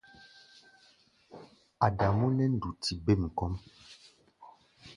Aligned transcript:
Adamú 1.85 2.25
nɛ́ 2.37 2.47
nduti 2.53 2.93
bêm 3.05 3.21
kɔ́ʼm. 3.37 3.53